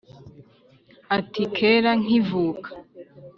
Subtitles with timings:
[1.17, 2.69] ati: kera nkivuka